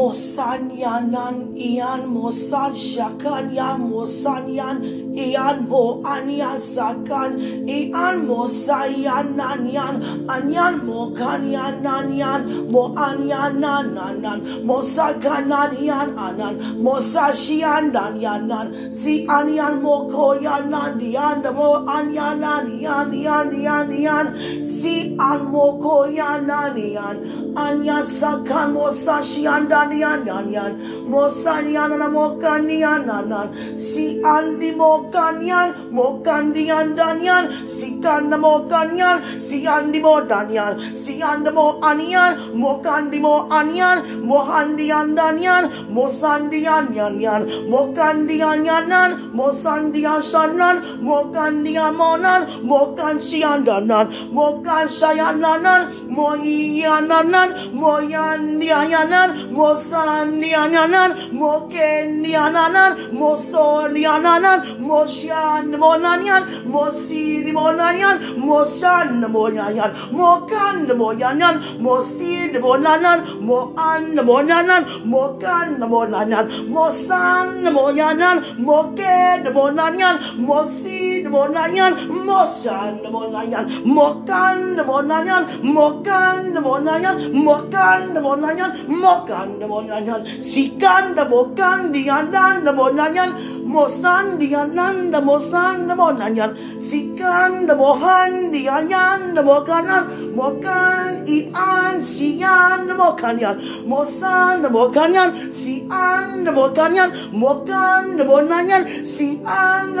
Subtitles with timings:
[0.00, 4.80] Mosan Yanan Ian Mosan Shakan Ya Mosan Yan
[5.12, 7.36] Ian Mo Anyan Sakan
[7.68, 12.40] Ian Mosan Yanan Yan Anyan Mokan Yanan Yan
[12.72, 21.84] Mo Anyan Nanan Mosakanan Yan Anan Mosashian Dan Yanan Si Anyan Moko Yanan Dian Mo
[21.84, 24.26] Anyan Yan Yan Yan Yan
[24.64, 27.16] Si An mo ko Yan Nan Yan
[27.52, 30.72] Anyan Sakan Mosashian Dan mokanian yan yan
[31.10, 39.66] mosanian na mokanian nan nan si andi mokanian mokandian dan yan si kanda mokanian si
[39.66, 46.94] andi mo dan yan si anda mo anian mokandi mo anian mohandian dan yan mosandian
[46.94, 55.82] yan yan mokandian yan nan mosandian shanan mokandian monan mokansian dan nan mokansayan nan nan
[56.08, 66.42] moian nan nan moyan dian nan mo Shayananan Moyananan Moyandiananan Mosandiananan Mokendiananan Mosoniananan Moshan Monanyan
[66.66, 79.42] Mosi Monanyan Moshan Monanyan Mokan Monanyan Mosi Monanan Moan Monanan Mokan Monanan Mosan Monanan Moken
[79.52, 81.92] Monanyan Mosi Monanyan
[82.26, 93.30] Mosan Monanyan Mokan Monanyan Mokan Monanyan Mokan Monanyan Mokan nabonanyan, sikan nabokan dianan nabonanyan,
[93.68, 106.42] mosan dianan nabosan nabonanyan, sikan demohan dianan nabokanan, mokan ian sian nabokanyan, mosan nabokanyan, sian
[106.42, 109.96] nabokanyan, mokan nabonanyan, sian an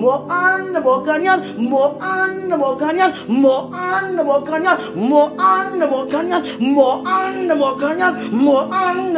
[0.00, 8.61] moan nabokanyan, moan nabokanyan, moan nabokanyan, moan nabokanyan, moan nabokanyan, mo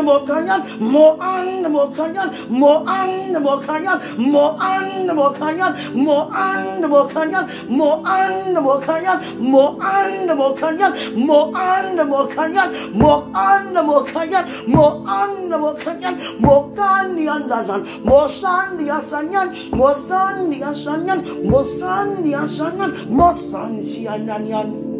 [0.04, 10.92] Mokanyan Moan Mokanyan Moan Mokanyan Moan Mokanyan Moan Mokanyan Moan Mokanyan Moan Mokanyan
[11.27, 23.83] Moan Mokanyan Moan Mokanyan Moan Mokanyan Mokan diandanan Mosan diasanyan Mosan diasanyan Mosan diasanyan Mosan
[23.83, 24.93] siananyan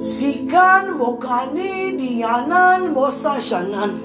[0.00, 4.00] Sikan mokani dianan mosashanan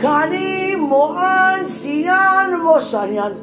[0.00, 3.36] Kani moan sian mosanyan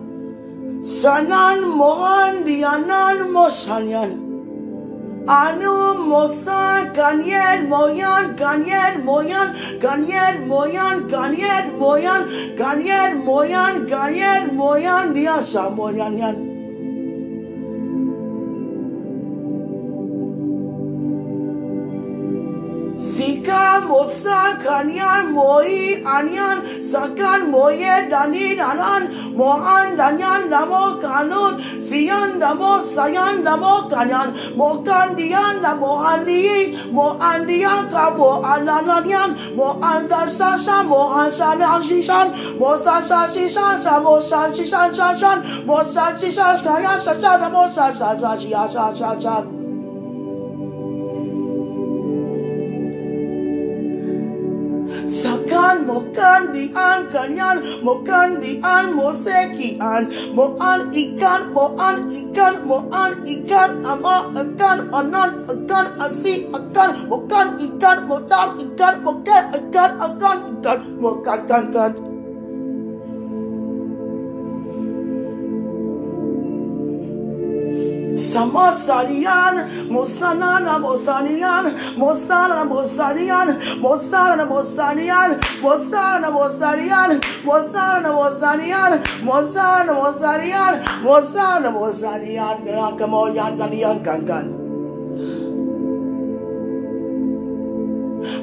[0.81, 4.17] Sanan moan dianan mosanyan
[5.29, 12.21] Anu mosa kanyer moyan kanyer moyan kanyer moyan kanyer moyan
[12.57, 16.48] kanyer moyan kanyer moyan dia samoyan yan.
[23.89, 26.61] Sika mosa kanyan moi anyan
[26.91, 35.61] sakan moye dani danan mohan danyan damo kanun siyan damo sayan damo kanyan mokan diyan
[35.65, 42.27] damo handi mo andiyan ka mo alananyan mo anda sasa mo ansalan sisan
[42.59, 48.13] mo sasa sisan sa mo san sisan sasan mo san sisan kaya sasa damo sasa
[48.13, 49.58] sasa siya sasa
[55.89, 61.47] mo kan di an kanyan mo kan di an mo seki an mo an ikan
[61.55, 68.05] mo an ikan mo an ikan ama akan anan akan asi akan mo kan ikan
[68.11, 72.08] mo tam ikan mo ke akan akan ikan mo kan kan kan.
[78.19, 81.65] Samasarian, Mosanana Mosanian,
[81.95, 94.69] Mosana Mosanian, Mosana Mosanian, Mosana Mosanian, Mosana Mosanian, Mosana Mosanian, Mosana Mosanian, Gakamoyan Danian Kankan.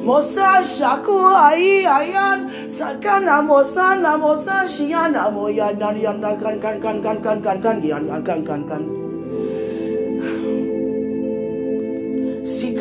[0.06, 7.18] Mosa shaku ai ayan sakana mosa na mosa shiana moya danian kan kan kan kan
[7.22, 9.05] kan kan kan kan kan kan kan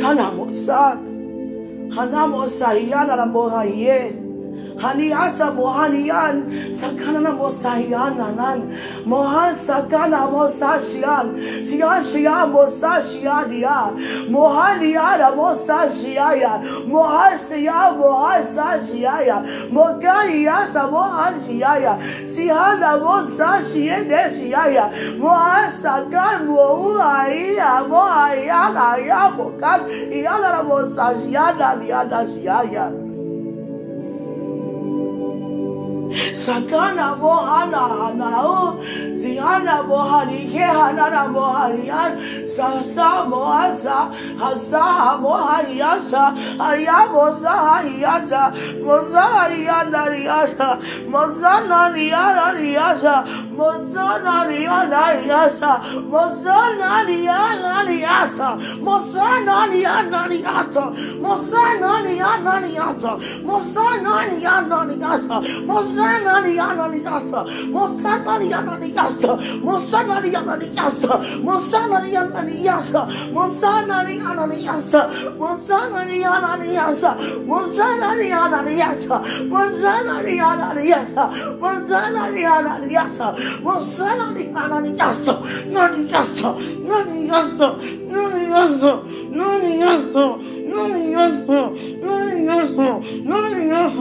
[0.05, 1.01] Hanamo sa.
[1.89, 2.77] Hanamo sa.
[2.77, 4.24] Yana la boha yed.
[4.77, 8.59] Haniasa bohalian sakana mosahiananan
[9.05, 11.31] mohan sakana mosashian
[11.63, 13.91] siashia mosashiadia
[14.29, 19.37] mohaliada mosashiaya mohasia mohasashiaya
[19.71, 21.93] mogaiasa mohanshiaya
[22.27, 24.91] sihana mosashiedeshiaya
[25.23, 29.81] mohasakan mohuaia mohaiana yamo kan
[30.11, 33.04] iana mosashiana liana shiaya
[36.15, 38.79] Sakana mohana hanao,
[39.19, 42.13] zihana mohani kehana mohanian,
[42.55, 43.97] sasa mohasa,
[44.39, 46.23] hasa mohayasa,
[46.69, 48.43] ayamosa hayasa,
[48.85, 50.69] mozariana riasa,
[51.11, 53.15] mozana riana riasa,
[53.57, 55.71] mozana riana riasa,
[56.11, 58.49] mozana riana riasa,
[58.85, 60.85] mozana riana riasa,
[61.25, 63.11] mozana riana riasa,
[63.47, 65.35] mozana riana riasa,
[65.67, 67.39] mozana Mosanani Ananiasa,
[67.73, 69.31] Mosanani Ananiasa,
[69.63, 71.11] Mosanani Ananiasa,
[71.43, 73.01] Mosanani Ananiasa,
[73.33, 75.01] Mosanani Ananiasa,
[75.39, 77.11] Mosanani Ananiasa,
[77.47, 79.15] Mosanani Ananiasa,
[79.49, 81.23] Mosanani Ananiasa,
[81.59, 83.27] Mosanani Ananiasa,
[83.63, 85.33] Mosanani Ananiasa,
[85.73, 86.49] Naniasa,
[86.85, 87.67] Naniasa,
[88.11, 88.91] Naniasa, Naniasa,
[90.75, 91.45] Naniasa,
[92.25, 93.95] Naniasa, Naniasa,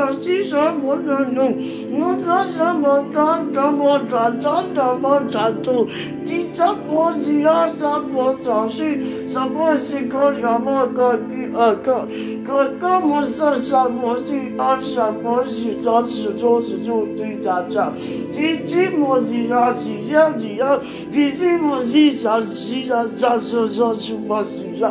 [0.00, 1.50] 说西说不说奴，
[1.90, 5.86] 奴说什么咋怎么咋怎怎么咋都，
[6.24, 12.08] 你这不是啊啥不啥事，啥不是个什么个第二个，
[12.42, 17.92] 个个不是啥不是啊啥不是咋是就是就对咋咋，
[18.32, 20.80] 你这不是啊是啥是啊，
[21.10, 24.90] 你这不是啥是啥啥啥啥什么是啥。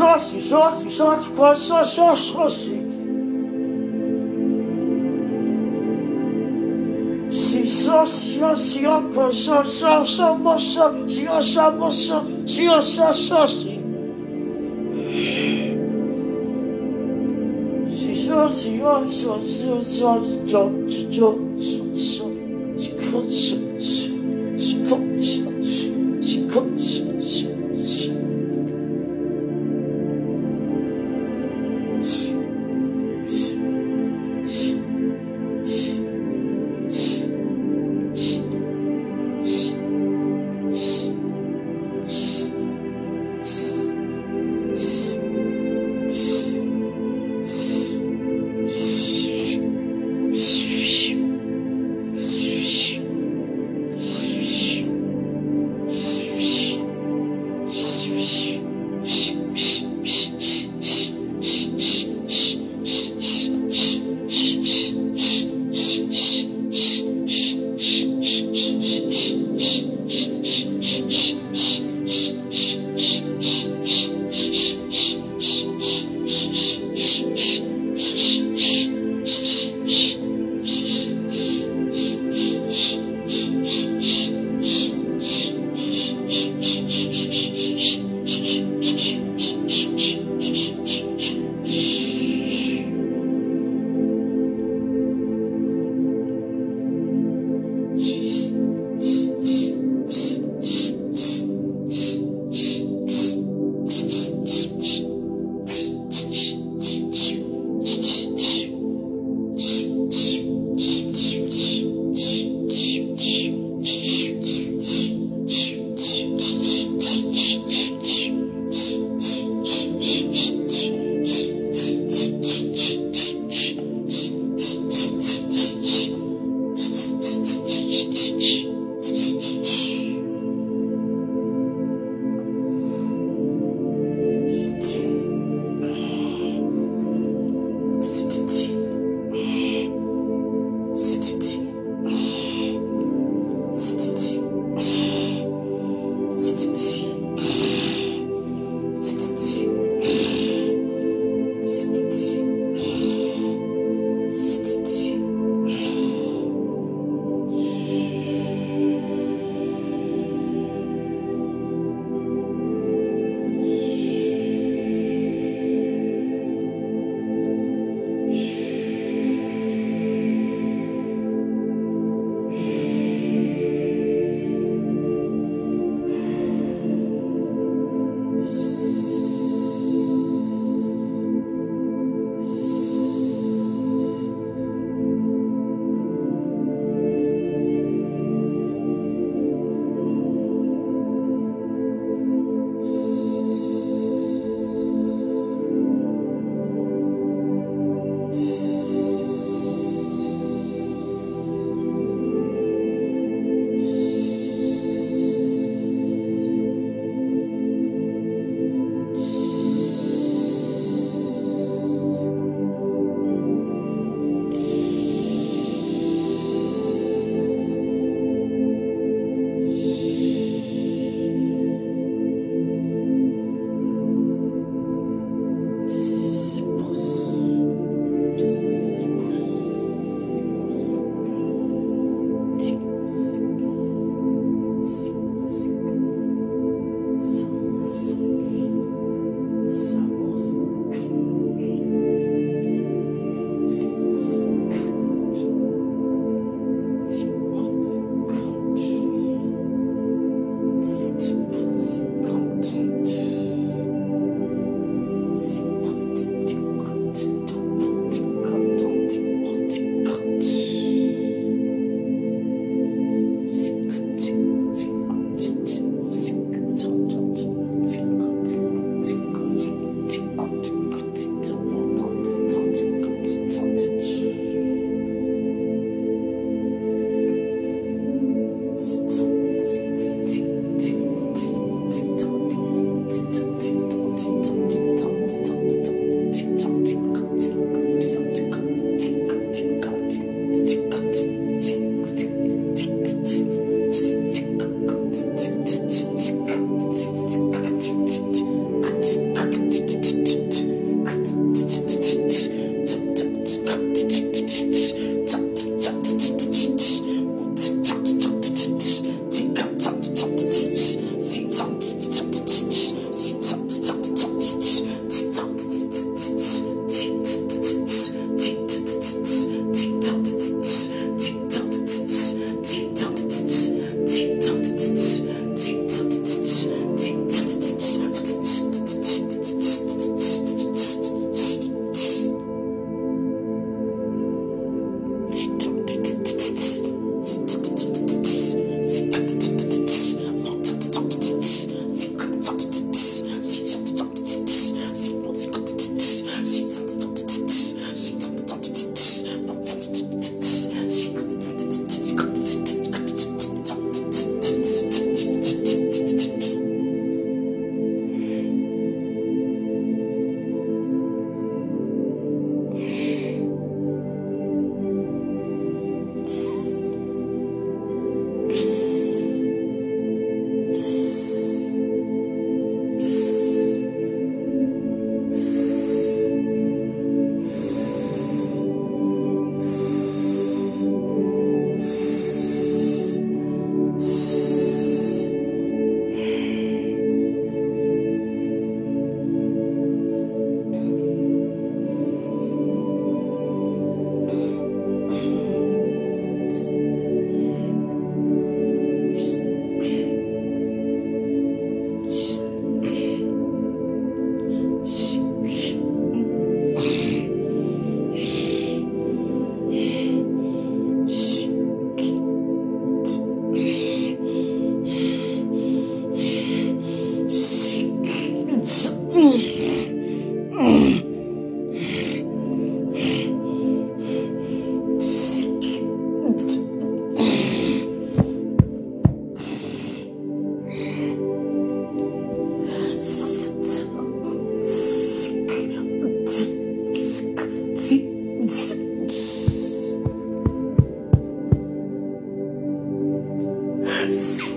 [0.00, 2.68] wzrost, wzrost, wzrost, wzrost, wzrost, wzrost, wzrost.
[7.30, 13.12] Si socio, si si so, so, so, mo, so, si osa, mo, so, si osa,
[13.12, 13.78] so, si.
[17.88, 22.26] Si so, si oso, so, so, so, so, so, so, so, so,
[22.76, 23.59] so, so,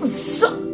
[0.04, 0.08] く
[0.48, 0.73] っ。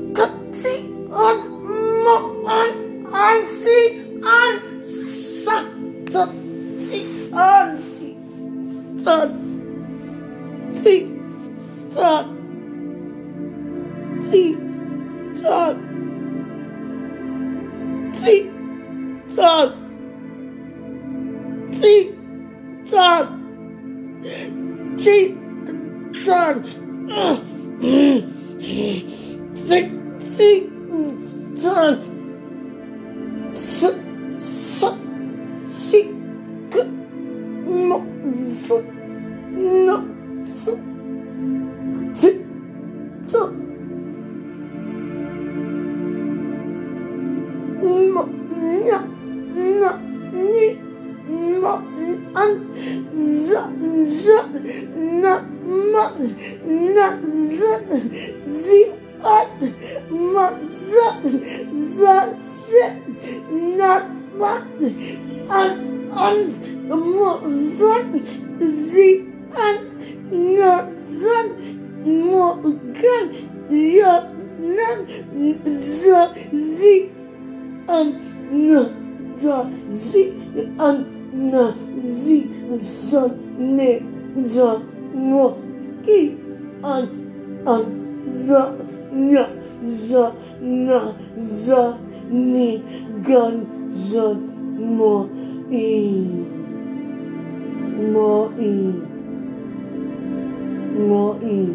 [94.09, 94.35] rồi
[94.79, 95.25] mùa
[95.71, 96.15] ỉ
[98.13, 98.73] mùa ỉ
[101.09, 101.67] mùa ỉ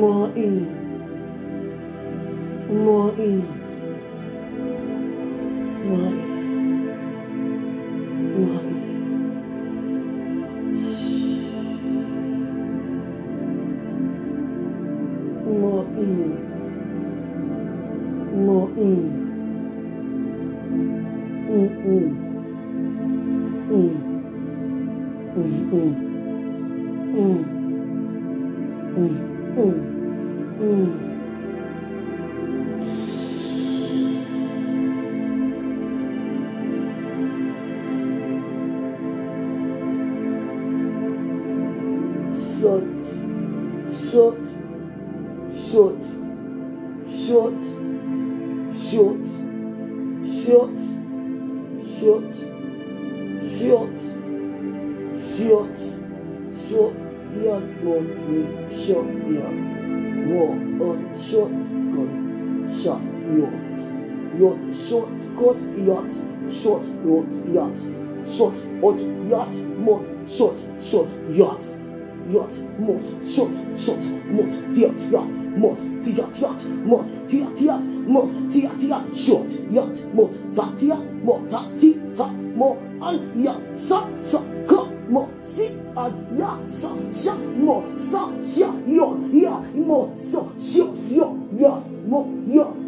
[0.00, 0.48] mùa ỉ
[2.84, 3.30] mùa ỉ
[5.88, 6.31] mùa ỉ
[65.42, 66.10] mot yot,
[66.48, 67.76] short mot yot,
[68.24, 71.60] short ot yot, mot short short yot,
[72.30, 75.28] yot mot short short mot yot yot
[75.58, 81.50] mot yot yot mot yot yot mot yot yot short yot mot that yot mot
[81.50, 86.06] that ti ta mot al yot sa sa ka mo si a
[86.38, 92.81] ya sa sha mo sa sha yo ya mo so sho yo ya mo yo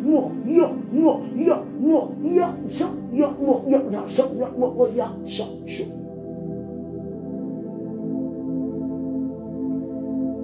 [4.57, 5.85] what, ya shasho.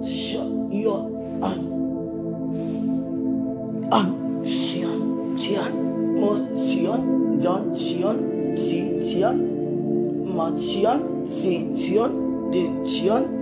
[0.05, 1.07] Shut your
[1.41, 1.59] an
[3.91, 5.73] an Sion Sion
[6.19, 9.37] Mos Sion Don Sion Sin Sion
[10.35, 13.41] Mat Sion Sin Sion Din Sion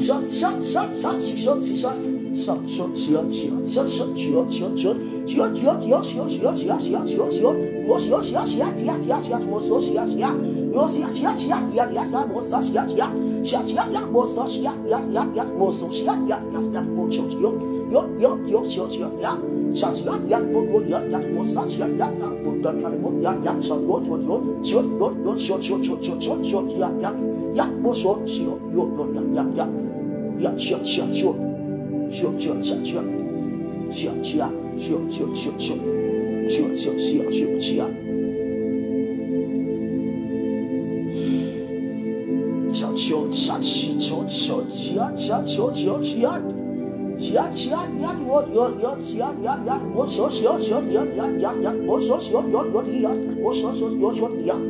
[0.00, 1.96] shut, shut, shut, shut, shut, shut, shut,
[2.44, 3.32] shut, shut, shut,
[3.68, 8.24] shut, shut, shut, shut, Siyot, siyot, siyot, siyot, siyot, siyot, siyot, siyot, siyot, mo siyot,
[8.24, 10.36] siyot, siyot, siyot, siyot, siyot, mo siyot, siyot, siyot,
[10.74, 13.12] mo siyot, siyot, siyot, siyot, siyot, mo siyot, siyot, siyot,
[13.44, 16.88] siyot, siyot, siyot, mo siyot, siyot, siyot, siyot, siyot, mo siyot, siyot, siyot, siyot, siyot,
[16.90, 17.56] mo siyot, siyot,
[17.90, 19.38] yot, yot, yot, siyot, siyot, siyot,
[19.74, 22.94] siyot, siyot, siyot, mo yot, yot, yot, mo siyot, siyot, yot, yot, mo yot, yot,
[23.02, 24.26] mo yot, yot, siyot, yot, yot,
[24.64, 29.68] siyot, yot, yot, siyot, siyot, siyot, siyot, siyot, siyot, siyot, siyot, 呀，我说，小，呦呦，两两两，
[30.40, 31.34] 呀，小小小，
[32.10, 33.02] 小小小小，
[33.90, 34.46] 小小
[34.78, 35.74] 小小小，
[36.48, 37.84] 小小小小小，
[42.72, 43.10] 小小
[45.72, 46.06] 小小小，小小小小小，
[50.06, 50.94] 小小小小小，
[53.50, 54.69] 小小小小小。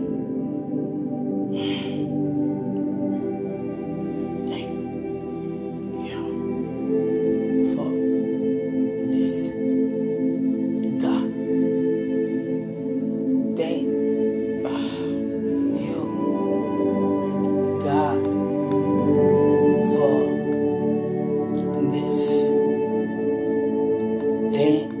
[24.51, 25.00] day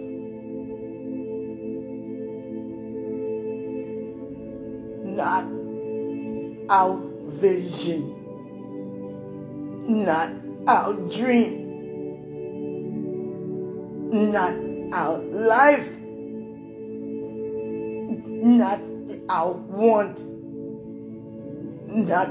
[5.21, 5.45] not
[6.67, 6.99] our
[7.43, 8.01] vision,
[9.87, 10.31] not
[10.67, 11.61] our dream,
[14.31, 14.55] not
[14.91, 15.87] our life,
[18.41, 18.81] not
[19.29, 20.17] our want,
[21.87, 22.29] not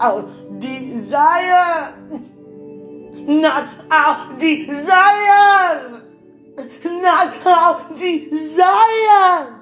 [0.00, 0.22] our
[0.58, 1.94] desire,
[3.46, 6.02] not our desires,
[6.84, 9.61] not our desires.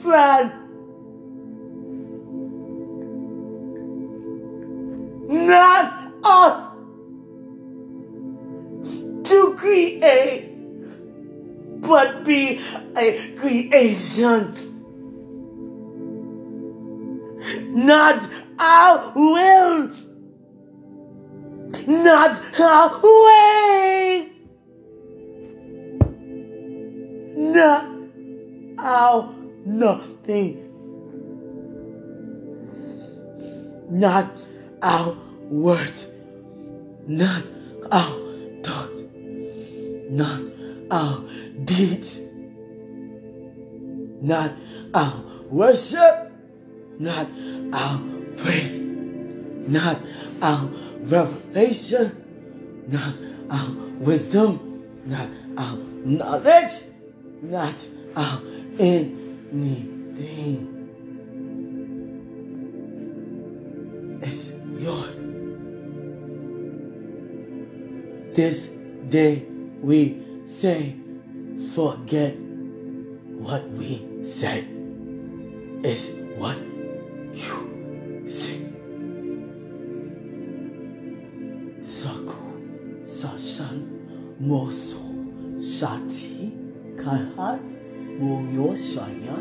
[0.00, 0.52] Plan.
[5.28, 6.72] Not us
[9.28, 10.48] to create,
[11.80, 12.60] but be
[12.96, 14.54] a creation.
[17.74, 19.90] Not our will,
[21.86, 24.32] not our way,
[27.36, 27.97] not
[28.78, 30.64] how nothing.
[33.90, 34.30] Not
[34.82, 35.16] our
[35.50, 36.08] words,
[37.06, 37.42] not
[37.90, 38.12] our
[38.62, 39.02] thoughts,
[40.10, 40.40] not
[40.90, 41.24] our
[41.64, 42.20] deeds,
[44.20, 44.52] not
[44.94, 46.30] our worship,
[46.98, 47.28] not
[47.72, 48.00] our
[48.36, 50.00] praise, not
[50.42, 50.66] our
[51.00, 52.12] revelation,
[52.88, 53.14] not
[53.50, 56.72] our wisdom, not our knowledge,
[57.42, 57.74] not
[58.14, 58.40] our
[58.78, 60.74] anything.
[64.22, 65.14] It's yours.
[68.34, 68.68] This
[69.08, 69.46] day
[69.82, 70.94] we say,
[71.74, 74.64] forget what we say.
[75.82, 76.58] It's what
[77.34, 78.66] you say.
[81.82, 83.78] Saku, Sashan,
[84.40, 85.02] Moso,
[85.58, 86.52] Shati,
[86.96, 87.67] Kahan,
[88.18, 89.38] Moyo Shaya,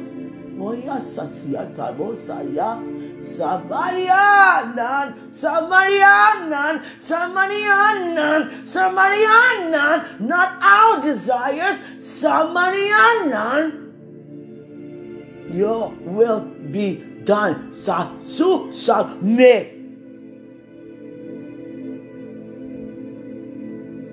[0.56, 2.78] Moya Sasia Tabo Saya,
[3.26, 13.84] Samarianan, Samarianan, Samarianan, Samarianan, not our desires, Samarianan.
[15.52, 17.74] Your will be done.
[17.74, 19.74] Sa su shall me.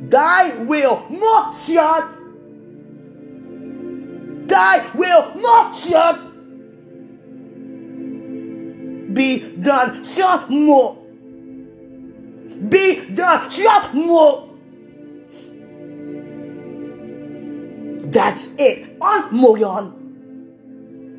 [0.08, 2.23] Thy will, Mokshat.
[4.54, 6.32] Thy will, not Mokshat
[9.12, 10.04] be done.
[10.04, 10.96] Shut more.
[12.68, 13.50] Be done.
[13.50, 14.48] Shut more.
[18.12, 18.96] That's it.
[19.00, 19.92] On Moyan.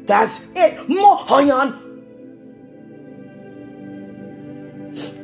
[0.07, 0.87] That's it.
[0.87, 1.75] Mohayan.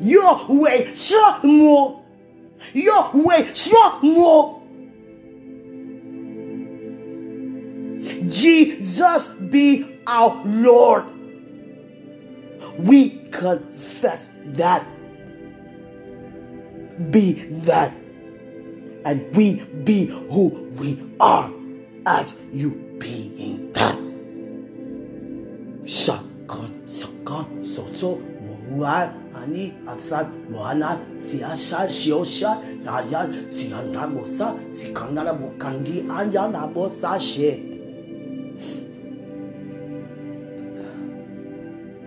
[0.02, 2.04] Your way, shut more.
[2.74, 4.61] Your way, shut more.
[8.32, 11.06] Jesus be our Lord
[12.78, 14.86] we confess that.
[17.12, 17.34] Be
[17.66, 17.94] that.
[19.04, 21.52] And we be who we are
[22.06, 23.98] as you being that.
[25.86, 27.66] Shakon, Sokon,
[29.88, 30.28] Asad,
[31.20, 32.62] Siasha, Shiosha,
[35.34, 36.06] Bukandi,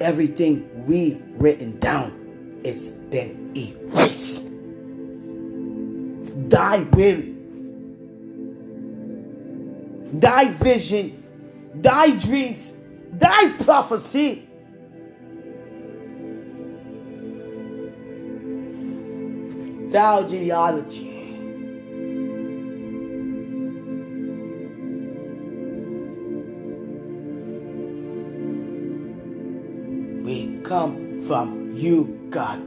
[0.01, 4.43] everything we written down is been erased.
[6.51, 7.23] Thy will,
[10.21, 11.23] thy vision,
[11.75, 12.73] thy dreams,
[13.13, 14.49] thy prophecy.
[19.93, 21.14] Thou genealogy.
[30.75, 32.59] Come from you, God.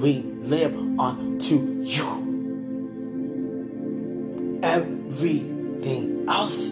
[0.00, 0.22] We
[0.54, 2.06] live unto you.
[4.62, 6.70] Everything else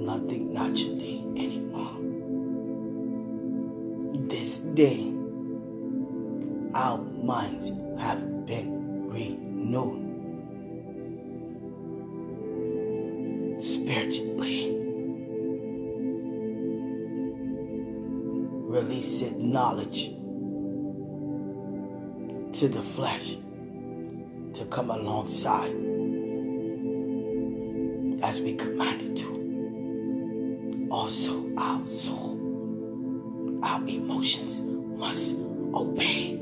[0.00, 1.96] Nothing naturally anymore.
[4.28, 5.12] This day,
[6.74, 10.10] our minds have been renewed.
[13.60, 14.76] spiritually.
[18.70, 20.10] Releasing knowledge
[22.58, 23.36] to the flesh
[24.54, 25.72] to come alongside
[28.22, 29.09] as we commanded.
[31.00, 32.38] Also, our soul,
[33.62, 35.34] our emotions must
[35.72, 36.39] obey.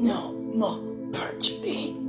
[0.00, 2.03] Every piece of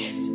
[0.00, 0.27] It's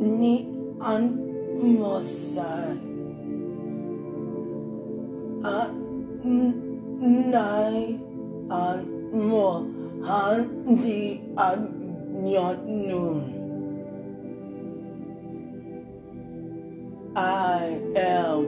[0.00, 0.46] ni
[0.80, 2.50] anmosa
[5.44, 5.58] a
[7.32, 7.98] nai
[8.50, 9.48] anmo
[10.06, 13.04] handi anyonu.
[17.16, 18.40] I am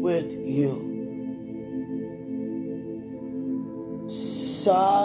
[0.00, 0.72] with you.
[4.08, 5.01] So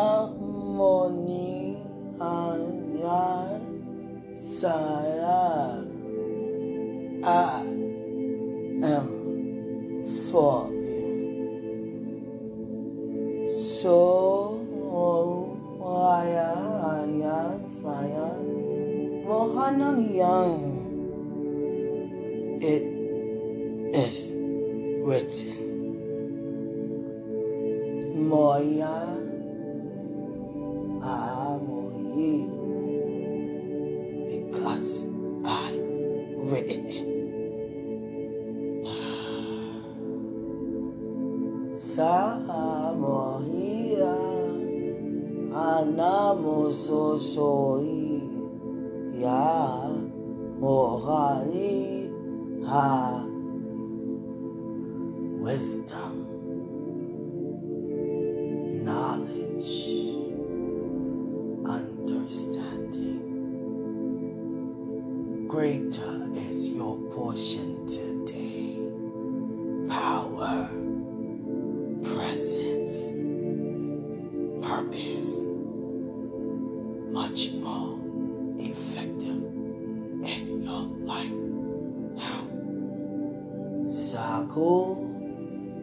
[4.68, 5.07] uh,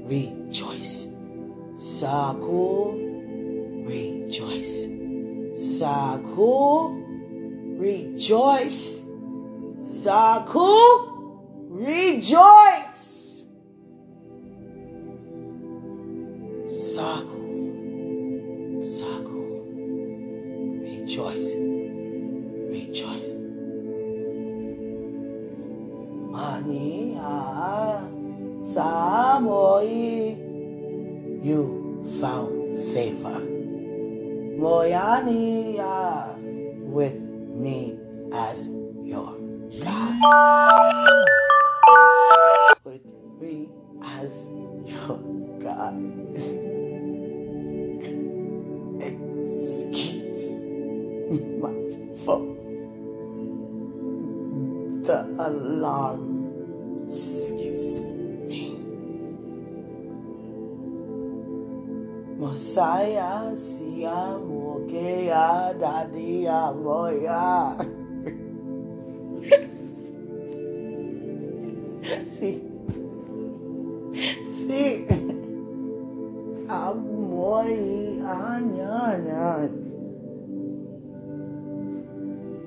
[0.04, 1.08] rejoice.
[1.76, 2.92] Saku,
[3.86, 4.88] rejoice.
[5.78, 6.90] Saku,
[7.78, 9.00] rejoice.
[10.02, 10.70] Saku,
[11.70, 12.73] rejoice.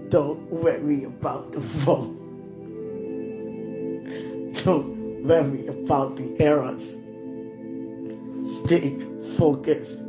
[0.10, 2.16] Don't worry about the vote.
[4.64, 6.82] Don't worry about the errors.
[8.64, 8.96] Stay
[9.38, 10.00] focused.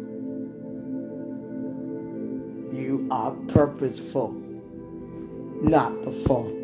[2.73, 4.31] You are purposeful,
[5.63, 6.55] not the phone.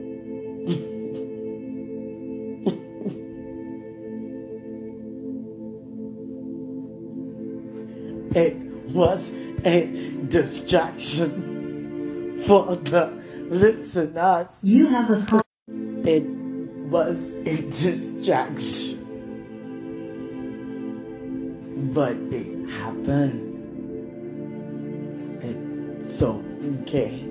[8.37, 8.57] it
[8.93, 9.29] was
[9.65, 9.87] a
[10.29, 14.47] distraction for the listeners.
[14.63, 15.43] You have a call.
[15.69, 16.25] It
[16.91, 17.17] was
[17.47, 19.01] a distraction.
[21.95, 23.51] But it happened.
[25.43, 27.31] It's okay.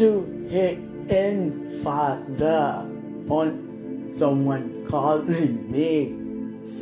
[0.00, 0.78] to hit
[1.10, 2.88] in father
[3.28, 5.89] on someone calling me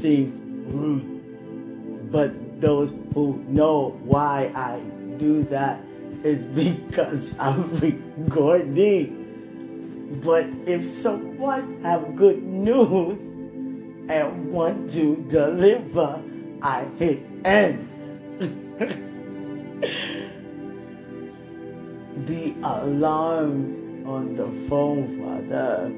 [0.01, 2.13] seems mm, rude.
[2.13, 4.81] But those who know why I
[5.19, 5.81] do that
[6.25, 9.15] is because I'm recording.
[10.25, 13.19] But if someone have good news
[14.09, 16.23] and want to deliver,
[16.63, 17.85] I hit end.
[22.27, 25.89] the alarms on the phone, Father,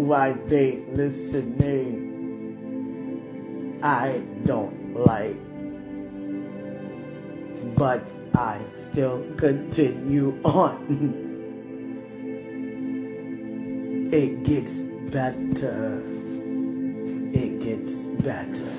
[0.00, 2.03] while they listening,
[3.82, 5.36] I don't like.
[7.76, 8.04] But
[8.34, 8.60] I
[8.90, 11.22] still continue on.
[14.12, 14.78] it gets
[15.10, 16.02] better.
[17.32, 18.72] It gets better.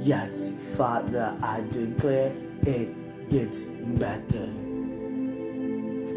[0.00, 0.30] Yes,
[0.76, 2.32] Father, I declare
[2.62, 3.62] it gets
[3.98, 4.46] better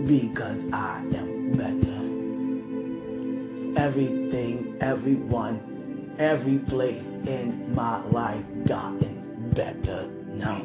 [0.05, 2.01] because I am better.
[3.81, 5.70] Everything, everyone,
[6.21, 10.63] every place in my life gotten better now.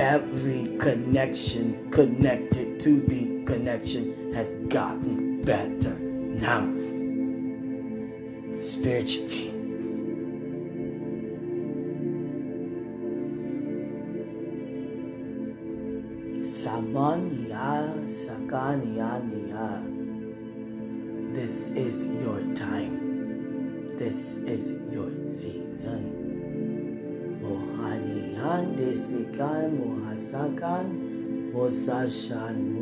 [0.00, 6.66] Every connection connected to the connection has gotten better now.
[8.60, 9.52] Spiritually.
[16.42, 19.94] Samania Sakaniania.
[21.32, 22.95] This is your time.
[23.96, 26.04] This is your season.
[27.40, 30.84] Mohanihan desikan mohasakan
[31.56, 32.75] mosashanmu.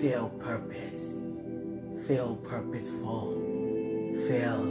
[0.00, 2.06] Feel purpose.
[2.06, 3.32] Feel purposeful.
[4.28, 4.62] Feel,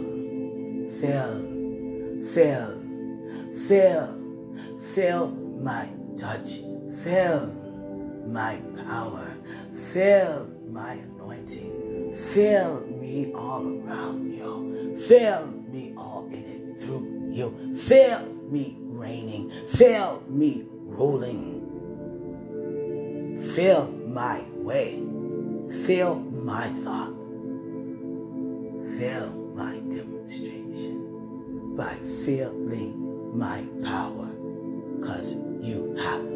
[1.01, 1.33] feel,
[2.33, 2.81] feel,
[3.67, 4.21] feel,
[4.95, 5.27] feel
[5.61, 6.61] my touch.
[7.03, 7.47] Feel
[8.25, 9.35] my power.
[9.91, 12.15] Feel my anointing.
[12.33, 14.97] Feel me all around you.
[15.09, 17.77] Feel me all in it through you.
[17.81, 19.51] Feel me reigning.
[19.75, 21.65] Feel me ruling.
[23.55, 25.16] Feel my way.
[25.85, 27.13] Feel my thought.
[28.97, 31.95] Feel my demonstration by
[32.25, 34.27] feeling my power
[34.99, 36.26] because you have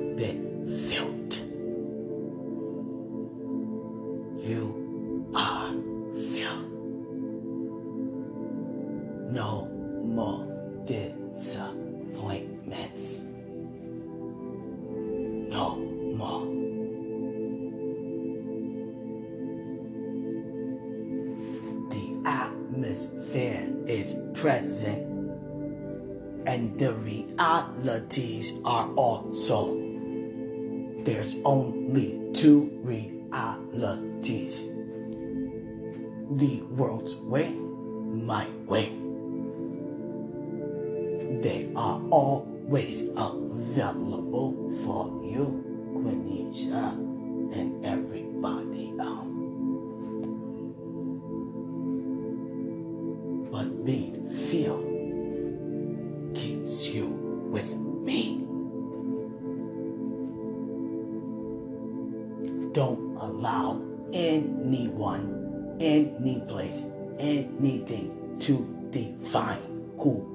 [37.32, 38.92] way, my way.
[41.42, 44.52] They are always available
[44.84, 45.64] for you,
[45.96, 46.92] Quenisha,
[47.56, 49.28] and everybody else.
[53.50, 54.76] But being fear
[56.36, 57.08] keeps you
[57.56, 57.74] with
[58.04, 58.44] me.
[62.74, 66.84] Don't allow anyone, any place
[67.22, 69.62] anything to define
[69.98, 70.31] who